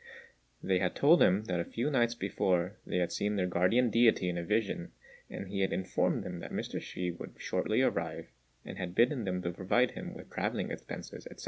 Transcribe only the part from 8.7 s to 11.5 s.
had bidden them to provide him with travelling expenses, &c.